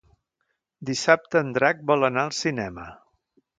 [0.89, 2.89] Dissabte en Drac vol anar al cinema.